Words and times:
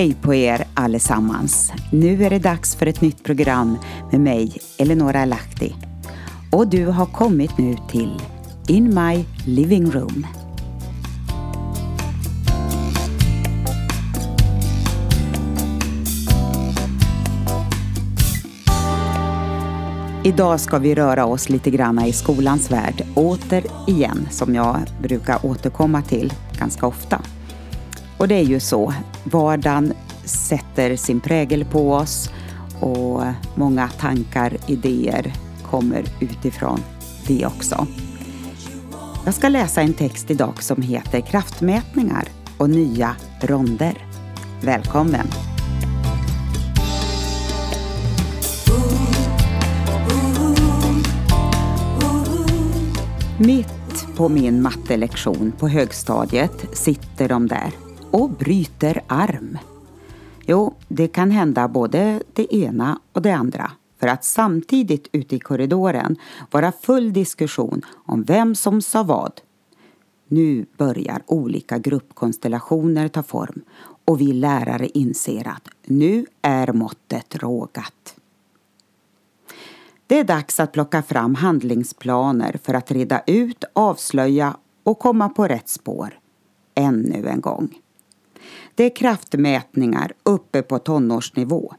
Hej 0.00 0.14
på 0.22 0.34
er 0.34 0.64
allesammans! 0.74 1.72
Nu 1.92 2.24
är 2.24 2.30
det 2.30 2.38
dags 2.38 2.76
för 2.76 2.86
ett 2.86 3.00
nytt 3.00 3.24
program 3.24 3.78
med 4.10 4.20
mig, 4.20 4.58
Eleonora 4.78 5.24
Lahti. 5.24 5.74
Och 6.52 6.68
du 6.68 6.86
har 6.86 7.06
kommit 7.06 7.58
nu 7.58 7.76
till 7.90 8.22
In 8.68 8.94
My 8.94 9.24
Living 9.46 9.90
Room. 9.90 10.26
Idag 20.24 20.60
ska 20.60 20.78
vi 20.78 20.94
röra 20.94 21.24
oss 21.24 21.48
lite 21.48 21.70
grann 21.70 22.04
i 22.04 22.12
skolans 22.12 22.70
värld, 22.70 23.04
återigen, 23.14 24.28
som 24.30 24.54
jag 24.54 24.78
brukar 25.02 25.46
återkomma 25.46 26.02
till 26.02 26.32
ganska 26.58 26.86
ofta. 26.86 27.22
Och 28.20 28.28
det 28.28 28.34
är 28.34 28.44
ju 28.44 28.60
så, 28.60 28.92
vardagen 29.24 29.92
sätter 30.24 30.96
sin 30.96 31.20
prägel 31.20 31.64
på 31.64 31.92
oss 31.92 32.30
och 32.80 33.22
många 33.54 33.88
tankar, 33.88 34.56
idéer 34.66 35.32
kommer 35.62 36.04
utifrån 36.20 36.80
det 37.26 37.46
också. 37.46 37.86
Jag 39.24 39.34
ska 39.34 39.48
läsa 39.48 39.82
en 39.82 39.92
text 39.92 40.30
idag 40.30 40.62
som 40.62 40.82
heter 40.82 41.20
Kraftmätningar 41.20 42.28
och 42.58 42.70
nya 42.70 43.16
ronder. 43.40 44.06
Välkommen! 44.62 45.26
Mitt 53.38 54.16
på 54.16 54.28
min 54.28 54.62
mattelektion 54.62 55.52
på 55.58 55.68
högstadiet 55.68 56.66
sitter 56.72 57.28
de 57.28 57.48
där 57.48 57.89
och 58.10 58.30
bryter 58.30 59.02
arm. 59.06 59.58
Jo, 60.46 60.74
det 60.88 61.08
kan 61.08 61.30
hända 61.30 61.68
både 61.68 62.22
det 62.32 62.54
ena 62.54 63.00
och 63.12 63.22
det 63.22 63.32
andra 63.32 63.70
för 64.00 64.06
att 64.06 64.24
samtidigt 64.24 65.08
ute 65.12 65.36
i 65.36 65.38
korridoren 65.38 66.16
vara 66.50 66.72
full 66.72 67.12
diskussion 67.12 67.82
om 68.06 68.22
vem 68.22 68.54
som 68.54 68.82
sa 68.82 69.02
vad. 69.02 69.40
Nu 70.28 70.66
börjar 70.76 71.22
olika 71.26 71.78
gruppkonstellationer 71.78 73.08
ta 73.08 73.22
form 73.22 73.62
och 74.04 74.20
vi 74.20 74.32
lärare 74.32 74.86
inser 74.86 75.48
att 75.48 75.68
nu 75.84 76.26
är 76.42 76.72
måttet 76.72 77.36
rågat. 77.36 78.14
Det 80.06 80.18
är 80.18 80.24
dags 80.24 80.60
att 80.60 80.72
plocka 80.72 81.02
fram 81.02 81.34
handlingsplaner 81.34 82.60
för 82.62 82.74
att 82.74 82.90
reda 82.90 83.22
ut, 83.26 83.64
avslöja 83.72 84.56
och 84.82 84.98
komma 84.98 85.28
på 85.28 85.46
rätt 85.46 85.68
spår. 85.68 86.18
Ännu 86.74 87.26
en 87.26 87.40
gång. 87.40 87.78
Det 88.74 88.84
är 88.84 88.96
kraftmätningar 88.96 90.12
uppe 90.22 90.62
på 90.62 90.78
tonårsnivå. 90.78 91.74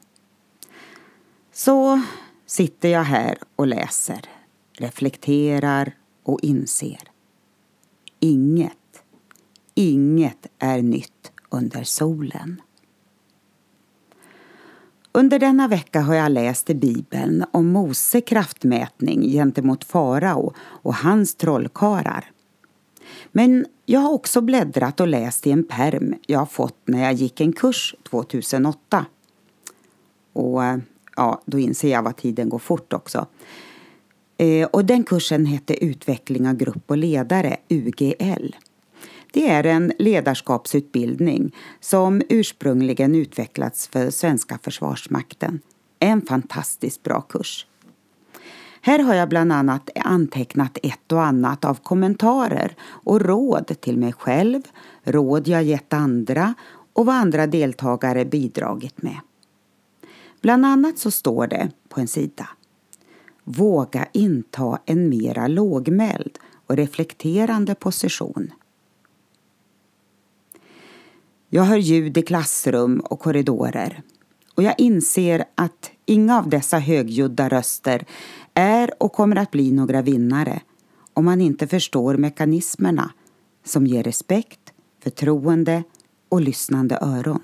Så 1.52 2.02
sitter 2.46 2.90
jag 2.90 3.04
här 3.04 3.38
och 3.56 3.68
läser, 3.68 4.22
reflekterar 4.74 5.96
och 6.24 6.40
inser. 6.42 7.00
Inget, 8.20 9.04
inget 9.76 10.48
är 10.60 10.81
nytt 10.81 11.31
under 11.50 11.84
solen. 11.84 12.62
Under 15.14 15.40
denna 15.40 15.68
vecka 15.68 16.02
har 16.02 16.16
jag 16.16 16.31
läst 16.31 16.70
i 16.70 16.76
Bibeln 16.76 17.46
om 17.52 17.68
Mose 17.68 18.22
kraftmätning 18.22 19.22
gentemot 19.22 19.84
farao 19.84 20.54
och 20.58 20.96
hans 20.96 21.36
trollkarlar. 21.36 22.31
Men 23.32 23.66
jag 23.86 24.00
har 24.00 24.12
också 24.12 24.42
bläddrat 24.42 25.00
och 25.00 25.08
läst 25.08 25.48
i 25.48 25.52
en 25.52 25.64
perm 25.64 26.16
jag 26.26 26.40
har 26.40 26.46
fått 26.46 26.78
när 26.86 27.04
jag 27.04 27.14
gick 27.14 27.42
en 27.42 27.54
kurs 27.54 27.96
2008. 28.09 29.06
Och 30.34 30.64
eh, 30.64 30.78
ja, 31.16 31.42
då 31.46 31.60
inser 31.60 31.92
jag 31.92 32.04
vad 32.04 32.18
tiden 32.18 32.50
går 32.50 32.60
fort 32.60 32.94
också. 32.94 33.28
Eh, 34.38 34.68
och 34.68 34.86
den 34.86 35.04
kursen 35.04 35.46
hette 35.46 35.84
Utveckling 35.84 36.48
av 36.48 36.54
grupp 36.54 36.84
och 36.92 36.98
ledare, 36.98 37.58
UGL. 37.70 38.56
Det 39.34 39.50
är 39.50 39.64
en 39.64 39.92
ledarskapsutbildning 40.00 41.56
som 41.80 42.22
ursprungligen 42.30 43.16
utvecklats 43.16 43.88
för 43.88 44.10
svenska 44.10 44.60
försvarsmakten. 44.64 45.60
En 46.00 46.22
fantastiskt 46.22 47.04
bra 47.04 47.22
kurs. 47.22 47.66
Här 48.84 49.00
har 49.00 49.14
jag 49.14 49.30
bland 49.30 49.52
annat 49.52 49.90
antecknat 49.96 50.78
ett 50.84 51.12
och 51.12 51.24
annat 51.24 51.66
av 51.66 51.75
kommentarer 51.75 52.75
och 52.81 53.22
råd 53.22 53.81
till 53.81 53.97
mig 53.97 54.14
själv, 54.14 54.62
råd 55.03 55.47
jag 55.47 55.64
gett 55.64 55.94
andra 55.94 56.53
och 56.94 57.06
vad 57.06 57.16
andra 57.16 57.47
deltagare 57.47 58.25
bidragit 58.25 59.02
med. 59.02 59.19
Bland 60.42 60.66
annat 60.66 60.97
så 60.97 61.12
står 61.12 61.47
det 61.47 61.69
på 61.90 62.00
en 62.00 62.08
sida 62.08 62.50
Våga 63.44 64.08
inta 64.14 64.80
en 64.86 65.09
mera 65.09 65.48
lågmäld 65.48 66.38
och 66.68 66.75
reflekterande 66.75 67.75
position. 67.75 68.53
Jag 71.50 71.63
hör 71.63 71.78
ljud 71.78 72.18
i 72.18 72.22
klassrum 72.22 73.00
och 73.00 73.19
korridorer 73.19 74.02
och 74.56 74.63
jag 74.63 74.75
inser 74.78 75.46
att 75.56 75.92
inga 76.06 76.38
av 76.38 76.50
dessa 76.50 76.80
högljudda 76.80 77.50
röster 77.50 78.06
är 78.53 79.03
och 79.03 79.13
kommer 79.13 79.35
att 79.35 79.51
bli 79.51 79.72
några 79.72 80.01
vinnare 80.01 80.62
om 81.13 81.25
man 81.25 81.41
inte 81.41 81.67
förstår 81.67 82.17
mekanismerna 82.17 83.12
som 83.66 83.88
ger 83.88 84.03
respekt, 84.03 84.73
förtroende 85.03 85.84
och 86.29 86.41
lyssnande 86.41 86.97
öron. 87.01 87.44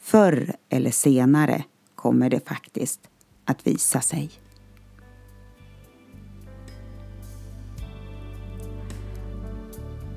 Förr 0.00 0.56
eller 0.68 0.90
senare 0.90 1.64
kommer 1.94 2.30
det 2.30 2.48
faktiskt 2.48 3.00
att 3.44 3.66
visa 3.66 4.00
sig. 4.00 4.30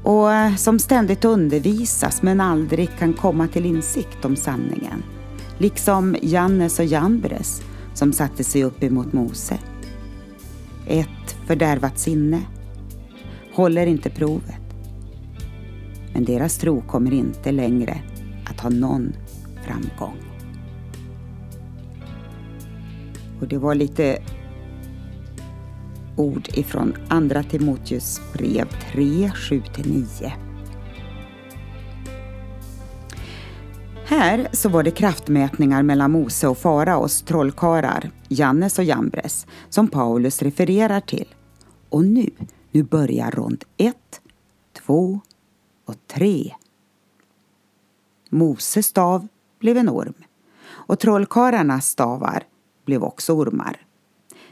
och 0.08 0.34
eh, 0.34 0.56
som 0.56 0.80
ständigt 0.80 1.26
undervisas 1.26 2.22
men 2.22 2.42
aldrig 2.42 2.98
kan 3.00 3.14
komma 3.14 3.48
till 3.48 3.66
insikt 3.66 4.26
om 4.26 4.36
sanningen. 4.36 5.04
Liksom 5.58 6.16
Jannes 6.22 6.80
och 6.80 6.86
Jambres 6.86 7.62
som 7.98 8.14
satte 8.14 8.44
sig 8.44 8.64
upp 8.64 8.84
emot 8.84 9.14
Mose. 9.14 9.60
Ett 10.88 11.36
fördärvat 11.48 12.00
sinne 12.00 12.42
håller 13.54 13.88
inte 13.88 14.10
provet. 14.10 14.62
Men 16.14 16.26
deras 16.26 16.58
tro 16.58 16.82
kommer 16.82 17.14
inte 17.14 17.52
längre 17.52 17.98
att 18.46 18.60
ha 18.60 18.70
någon 18.70 19.14
framgång. 19.66 20.18
Och 23.40 23.48
det 23.48 23.58
var 23.58 23.76
lite 23.76 24.18
ord 26.16 26.48
ifrån 26.54 26.94
Andra 27.08 27.44
Timoteus 27.44 28.22
brev 28.34 28.68
3, 28.94 29.02
7-9. 29.28 30.47
Här 34.10 34.48
så 34.52 34.70
var 34.70 34.84
det 34.84 34.92
kraftmätningar 34.92 35.84
mellan 35.84 36.12
Mose 36.12 36.48
och 36.48 36.58
faraos 36.58 37.22
trollkarlar, 37.22 38.12
Jannes 38.28 38.80
och 38.80 38.86
Jambres, 38.86 39.48
som 39.70 39.88
Paulus 39.88 40.42
refererar 40.42 41.00
till. 41.00 41.36
Och 41.90 42.06
nu, 42.06 42.30
nu 42.72 42.84
börjar 42.84 43.32
rond 43.32 43.64
1, 43.78 43.96
2 44.86 45.20
och 45.86 45.96
3. 46.08 46.54
Moses 48.30 48.86
stav 48.86 49.28
blev 49.60 49.78
en 49.78 49.90
orm 49.90 50.14
och 50.70 51.00
trollkarlarnas 51.00 51.90
stavar 51.90 52.44
blev 52.86 53.04
också 53.04 53.34
ormar. 53.34 53.86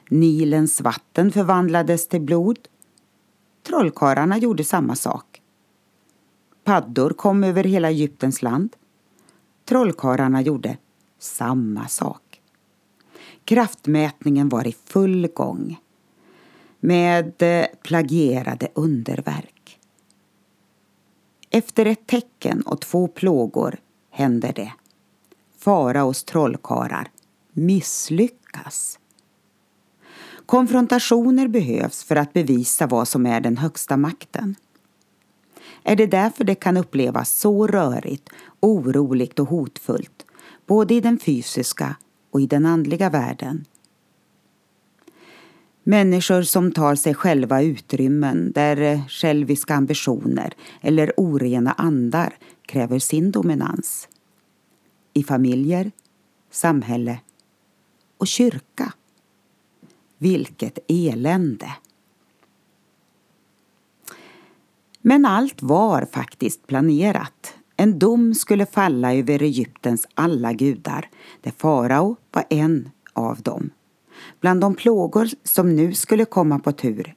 Nilens 0.10 0.82
vatten 0.82 1.32
förvandlades 1.32 2.08
till 2.08 2.22
blod. 2.22 2.60
Trollkarlarna 3.68 4.38
gjorde 4.38 4.64
samma 4.64 4.96
sak. 4.96 5.42
Paddor 6.64 7.10
kom 7.10 7.44
över 7.44 7.64
hela 7.64 7.90
Egyptens 7.90 8.42
land. 8.42 8.76
Trollkarlarna 9.66 10.42
gjorde 10.42 10.78
samma 11.20 11.88
sak. 11.88 12.42
Kraftmätningen 13.46 14.50
var 14.50 14.68
i 14.68 14.76
full 14.86 15.28
gång 15.28 15.80
med 16.80 17.42
eh, 17.42 17.66
plagierade 17.84 18.68
underverk. 18.74 19.80
Efter 21.50 21.86
ett 21.86 22.08
tecken 22.08 22.62
och 22.62 22.82
två 22.82 23.08
plågor 23.08 23.78
händer 24.12 24.54
det. 24.54 24.74
Faraos 25.58 26.24
trollkarlar 26.24 27.12
misslyckas. 27.54 29.00
Konfrontationer 30.46 31.48
behövs 31.48 32.04
för 32.04 32.16
att 32.16 32.34
bevisa 32.34 32.88
vad 32.88 33.08
som 33.08 33.26
är 33.26 33.40
den 33.40 33.58
högsta 33.58 33.98
makten. 33.98 34.56
Är 35.88 35.96
det 35.96 36.06
därför 36.06 36.44
det 36.44 36.56
kan 36.56 36.78
upplevas 36.78 37.40
så 37.40 37.68
rörigt, 37.68 38.30
oroligt 38.60 39.40
och 39.40 39.48
hotfullt, 39.48 40.26
både 40.66 40.94
i 40.94 41.02
den 41.02 41.20
fysiska 41.20 41.96
och 42.32 42.42
i 42.42 42.48
den 42.48 42.66
andliga 42.66 43.10
världen? 43.10 43.66
Människor 45.84 46.42
som 46.42 46.72
tar 46.72 46.96
sig 46.96 47.14
själva 47.14 47.62
utrymmen 47.62 48.52
där 48.52 49.10
själviska 49.10 49.76
ambitioner 49.76 50.54
eller 50.82 51.14
orena 51.18 51.72
andar 51.72 52.38
kräver 52.66 53.00
sin 53.00 53.32
dominans. 53.32 54.08
i 55.14 55.24
familjer, 55.24 55.92
samhälle 56.52 57.20
och 58.18 58.28
kyrka. 58.28 58.94
Vilket 60.18 60.80
elände! 60.88 61.76
Men 65.08 65.26
allt 65.26 65.62
var 65.62 66.06
faktiskt 66.12 66.68
planerat. 66.68 67.54
En 67.78 68.00
dom 68.00 68.34
skulle 68.34 68.66
falla 68.66 69.16
över 69.16 69.42
Egyptens 69.44 70.08
alla 70.14 70.54
gudar, 70.54 71.10
där 71.42 71.52
farao 71.52 72.16
var 72.32 72.46
en 72.50 72.90
av 73.14 73.42
dem. 73.42 73.70
Bland 74.40 74.62
de 74.62 74.76
plågor 74.76 75.30
som 75.44 75.76
nu 75.76 75.94
skulle 75.94 76.26
komma 76.26 76.60
på 76.60 76.72
tur 76.72 77.16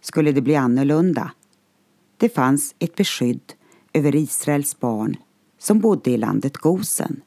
skulle 0.00 0.32
det 0.32 0.40
bli 0.40 0.56
annorlunda. 0.56 1.32
Det 2.16 2.28
fanns 2.28 2.74
ett 2.78 2.94
beskydd 2.94 3.52
över 3.92 4.16
Israels 4.16 4.80
barn 4.80 5.16
som 5.58 5.80
bodde 5.80 6.10
i 6.10 6.16
landet 6.16 6.56
Gosen. 6.56 7.20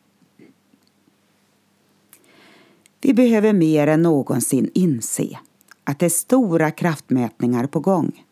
Vi 3.02 3.14
behöver 3.14 3.54
mer 3.54 3.88
än 3.88 4.02
någonsin 4.02 4.72
inse 4.74 5.40
att 5.84 6.00
det 6.00 6.06
är 6.06 6.10
stora 6.10 6.72
kraftmätningar 6.72 7.68
på 7.68 7.80
gång. 7.80 8.24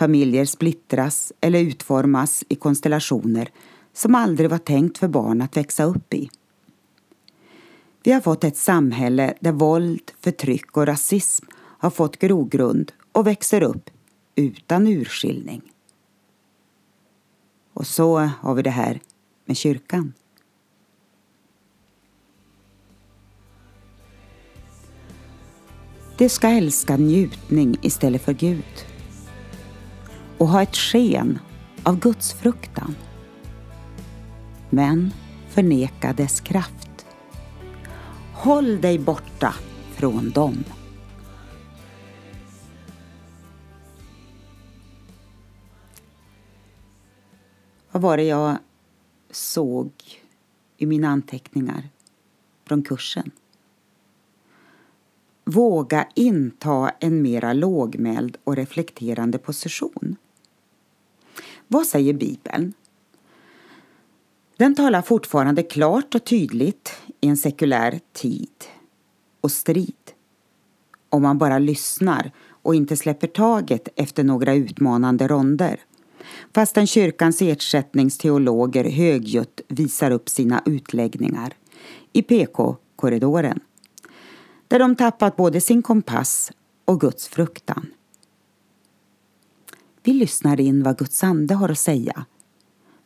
Familjer 0.00 0.44
splittras 0.44 1.32
eller 1.40 1.60
utformas 1.60 2.44
i 2.48 2.54
konstellationer 2.54 3.48
som 3.92 4.14
aldrig 4.14 4.50
var 4.50 4.58
tänkt 4.58 4.98
för 4.98 5.08
barn 5.08 5.42
att 5.42 5.56
växa 5.56 5.84
upp 5.84 6.14
i. 6.14 6.30
Vi 8.02 8.12
har 8.12 8.20
fått 8.20 8.44
ett 8.44 8.56
samhälle 8.56 9.34
där 9.40 9.52
våld, 9.52 10.12
förtryck 10.20 10.76
och 10.76 10.86
rasism 10.86 11.46
har 11.54 11.90
fått 11.90 12.18
grogrund 12.18 12.92
och 13.12 13.26
växer 13.26 13.62
upp 13.62 13.90
utan 14.34 14.86
urskiljning. 14.86 15.62
Och 17.72 17.86
så 17.86 18.18
har 18.18 18.54
vi 18.54 18.62
det 18.62 18.70
här 18.70 19.00
med 19.44 19.56
kyrkan. 19.56 20.12
Det 26.18 26.28
ska 26.28 26.48
älska 26.48 26.96
njutning 26.96 27.76
istället 27.82 28.22
för 28.22 28.32
Gud 28.32 28.89
och 30.40 30.48
ha 30.48 30.62
ett 30.62 30.76
sken 30.76 31.38
av 31.82 32.00
Guds 32.00 32.32
fruktan. 32.32 32.94
Men 34.70 35.12
förneka 35.48 36.12
dess 36.12 36.40
kraft. 36.40 37.06
Håll 38.34 38.80
dig 38.80 38.98
borta 38.98 39.54
från 39.92 40.30
dem. 40.30 40.64
Vad 47.92 48.02
var 48.02 48.16
det 48.16 48.22
jag 48.24 48.58
såg 49.30 49.92
i 50.76 50.86
mina 50.86 51.08
anteckningar 51.08 51.88
från 52.64 52.82
kursen? 52.82 53.30
Våga 55.44 56.08
inta 56.14 56.88
en 56.88 57.22
mera 57.22 57.52
lågmäld 57.52 58.36
och 58.44 58.56
reflekterande 58.56 59.38
position. 59.38 60.16
Vad 61.72 61.86
säger 61.86 62.12
Bibeln? 62.12 62.72
Den 64.56 64.74
talar 64.74 65.02
fortfarande 65.02 65.62
klart 65.62 66.14
och 66.14 66.24
tydligt 66.24 66.92
i 67.20 67.28
en 67.28 67.36
sekulär 67.36 68.00
tid 68.12 68.50
och 69.40 69.50
strid. 69.50 70.12
Om 71.08 71.22
man 71.22 71.38
bara 71.38 71.58
lyssnar 71.58 72.32
och 72.62 72.74
inte 72.74 72.96
släpper 72.96 73.26
taget 73.26 73.88
efter 73.96 74.24
några 74.24 74.54
utmanande 74.54 75.28
ronder. 75.28 75.80
Fastän 76.54 76.86
kyrkans 76.86 77.42
ersättningsteologer 77.42 78.84
högljutt 78.84 79.60
visar 79.68 80.10
upp 80.10 80.28
sina 80.28 80.62
utläggningar 80.66 81.54
i 82.12 82.22
PK-korridoren. 82.22 83.60
Där 84.68 84.78
de 84.78 84.96
tappat 84.96 85.36
både 85.36 85.60
sin 85.60 85.82
kompass 85.82 86.52
och 86.84 87.00
Guds 87.00 87.28
fruktan. 87.28 87.86
Vi 90.02 90.12
lyssnar 90.12 90.60
in 90.60 90.82
vad 90.82 90.98
Guds 90.98 91.24
ande 91.24 91.54
har 91.54 91.68
att 91.68 91.78
säga 91.78 92.26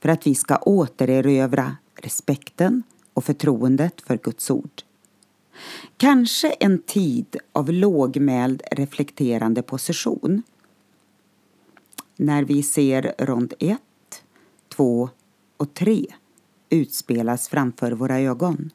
för 0.01 0.09
att 0.09 0.27
vi 0.27 0.35
ska 0.35 0.57
återerövra 0.57 1.77
respekten 2.03 2.83
och 3.15 3.25
förtroendet 3.25 4.01
för 4.01 4.17
Guds 4.17 4.51
ord. 4.51 4.83
Kanske 5.97 6.51
en 6.51 6.83
tid 6.83 7.37
av 7.53 7.73
lågmäld 7.73 8.63
reflekterande 8.71 9.63
position. 9.63 10.43
När 12.17 12.45
vi 12.45 12.63
ser 12.63 13.15
rond 13.19 13.55
1, 13.59 13.79
2 14.77 15.09
och 15.57 15.75
3 15.75 16.07
utspelas 16.71 17.49
framför 17.49 17.93
våra 17.93 18.21
ögon. 18.21 18.71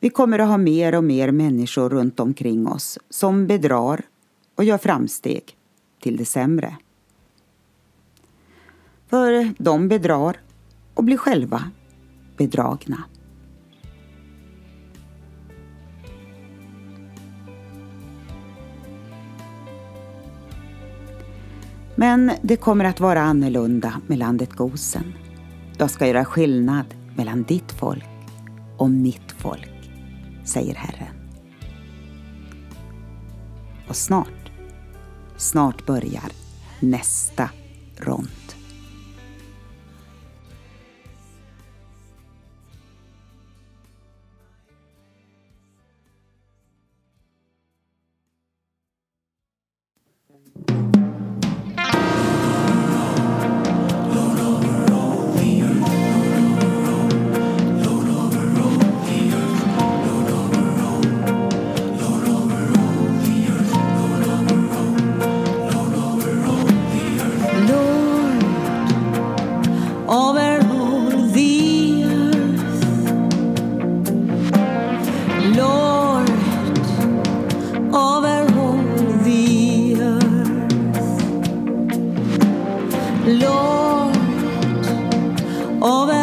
Vi 0.00 0.10
kommer 0.10 0.38
att 0.38 0.48
ha 0.48 0.58
mer 0.58 0.94
och 0.94 1.04
mer 1.04 1.30
människor 1.30 1.90
runt 1.90 2.20
omkring 2.20 2.66
oss 2.66 2.98
som 3.10 3.46
bedrar 3.46 4.04
och 4.58 4.64
gör 4.64 4.78
framsteg 4.78 5.56
till 6.00 6.16
det 6.16 6.24
sämre. 6.24 6.76
För 9.06 9.54
de 9.58 9.88
bedrar 9.88 10.36
och 10.94 11.04
blir 11.04 11.16
själva 11.16 11.70
bedragna. 12.36 13.04
Men 21.94 22.32
det 22.42 22.56
kommer 22.56 22.84
att 22.84 23.00
vara 23.00 23.20
annorlunda 23.20 24.00
med 24.06 24.18
landet 24.18 24.52
Gosen. 24.52 25.12
Jag 25.78 25.90
ska 25.90 26.06
göra 26.06 26.24
skillnad 26.24 26.94
mellan 27.16 27.42
ditt 27.42 27.72
folk 27.72 28.04
och 28.76 28.90
mitt 28.90 29.32
folk, 29.32 29.90
säger 30.44 30.74
Herren. 30.74 31.14
Och 33.88 33.96
snart 33.96 34.47
Snart 35.38 35.86
börjar 35.86 36.32
nästa 36.80 37.50
rond. 37.96 38.47
over 85.82 86.17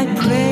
I 0.00 0.06
praise 0.14 0.49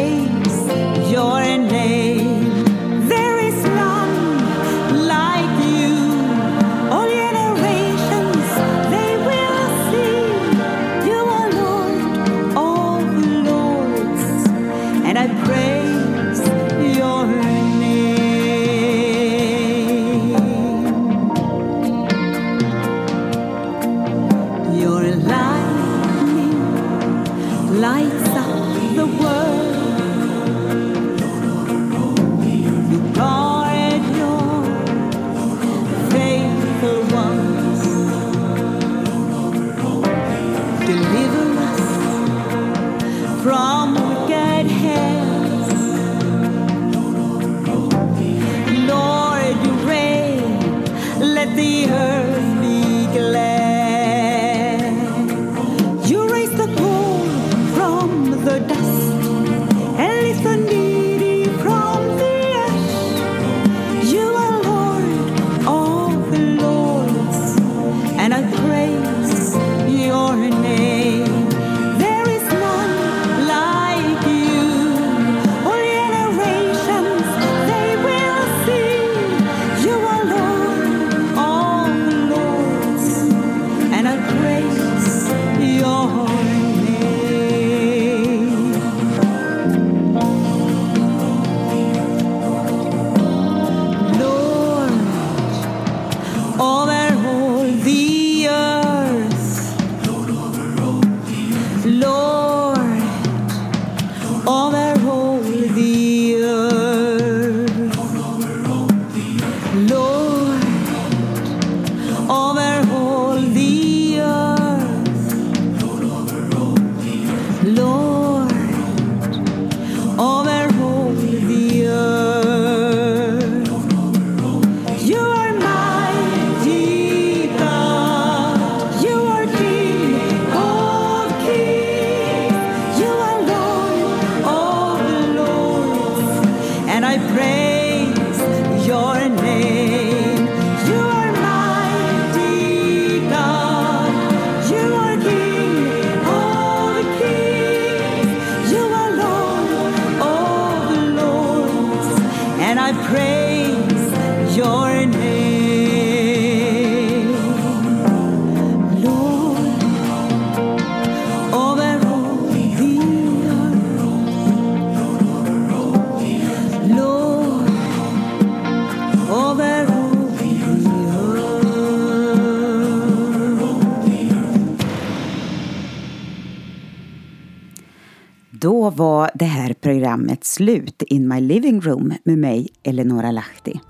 var 178.98 179.30
det 179.34 179.44
här 179.44 179.72
programmet 179.72 180.44
slut, 180.44 181.02
In 181.06 181.28
My 181.28 181.40
Living 181.40 181.80
Room, 181.80 182.12
med 182.24 182.38
mig, 182.38 182.68
Eleonora 182.82 183.30
Lahti. 183.30 183.80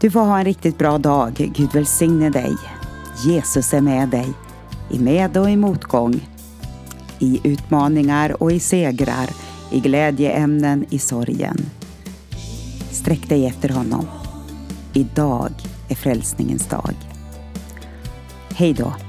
Du 0.00 0.10
får 0.10 0.20
ha 0.20 0.38
en 0.38 0.44
riktigt 0.44 0.78
bra 0.78 0.98
dag. 0.98 1.52
Gud 1.56 1.72
välsigne 1.72 2.30
dig. 2.30 2.56
Jesus 3.26 3.74
är 3.74 3.80
med 3.80 4.08
dig. 4.08 4.28
I 4.90 4.98
med 4.98 5.36
och 5.36 5.50
i 5.50 5.56
motgång. 5.56 6.28
I 7.18 7.40
utmaningar 7.44 8.42
och 8.42 8.52
i 8.52 8.60
segrar. 8.60 9.30
I 9.72 9.80
glädjeämnen, 9.80 10.84
i 10.90 10.98
sorgen. 10.98 11.56
Sträck 12.90 13.28
dig 13.28 13.46
efter 13.46 13.68
honom. 13.68 14.06
Idag 14.94 15.50
är 15.88 15.94
frälsningens 15.94 16.66
dag. 16.66 16.94
Hej 18.50 18.72
då! 18.72 19.07